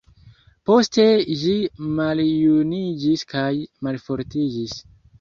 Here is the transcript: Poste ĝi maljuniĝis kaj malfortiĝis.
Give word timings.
Poste 0.69 1.05
ĝi 1.41 1.53
maljuniĝis 2.01 3.29
kaj 3.37 3.49
malfortiĝis. 3.89 4.79